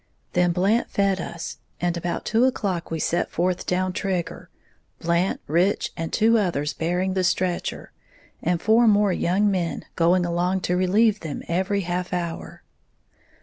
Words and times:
Then 0.33 0.51
Blant 0.51 0.89
fed 0.89 1.21
us; 1.21 1.59
and 1.79 1.95
about 1.95 2.25
two 2.25 2.45
o'clock 2.45 2.89
we 2.89 2.97
set 2.97 3.29
forth 3.29 3.67
down 3.67 3.93
Trigger, 3.93 4.49
Blant, 4.97 5.41
Rich 5.45 5.91
and 5.95 6.11
two 6.11 6.39
others 6.39 6.73
bearing 6.73 7.13
the 7.13 7.23
stretcher, 7.23 7.91
and 8.41 8.59
four 8.59 8.87
more 8.87 9.13
young 9.13 9.51
men 9.51 9.85
going 9.95 10.25
along 10.25 10.61
to 10.61 10.75
relieve 10.75 11.19
them 11.19 11.43
every 11.47 11.81
half 11.81 12.13
hour. 12.13 12.63